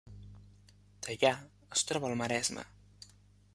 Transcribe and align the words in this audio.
Teià 1.07 1.31
es 1.81 1.85
troba 1.91 2.11
al 2.13 2.19
Maresme 2.25 2.67